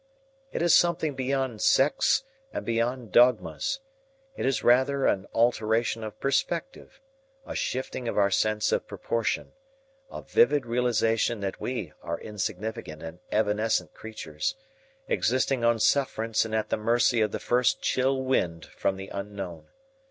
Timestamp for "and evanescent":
13.03-13.93